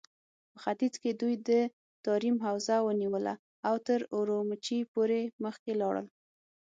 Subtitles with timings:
[0.51, 1.51] په ختيځ کې دوی د
[2.05, 3.33] تاريم حوزه ونيوله
[3.67, 6.07] او تر اورومچي پورې مخکې لاړل.